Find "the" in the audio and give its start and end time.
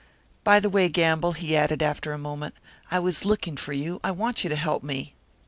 0.59-0.67